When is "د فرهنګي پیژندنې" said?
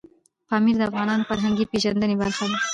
1.23-2.15